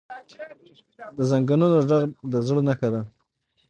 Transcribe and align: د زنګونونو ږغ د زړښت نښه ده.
د 1.17 1.19
زنګونونو 1.29 1.77
ږغ 1.89 2.03
د 2.31 2.33
زړښت 2.47 2.63
نښه 2.67 2.87
ده. 2.93 3.01